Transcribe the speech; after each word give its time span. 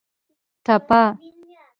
ټپه 0.65 1.01